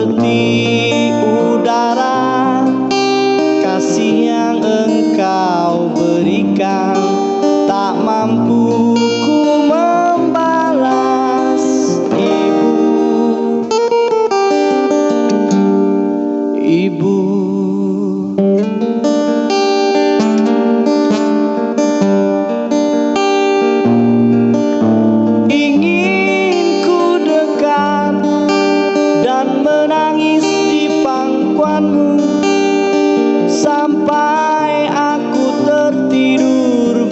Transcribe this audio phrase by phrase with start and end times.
[0.00, 0.69] por ti.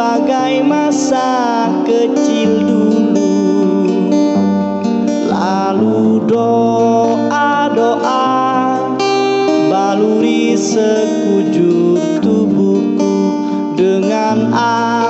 [0.00, 3.36] Bagai masa kecil dulu.
[5.28, 8.24] Lalu doa-doa
[9.68, 13.12] baluri sekujur tubuhku
[13.76, 15.09] dengan air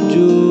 [0.00, 0.47] do